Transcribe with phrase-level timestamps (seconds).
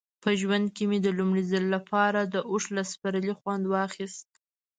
[0.23, 4.27] په ژوند کې مې د لومړي ځل لپاره د اوښ له سپرلۍ خوند واخیست.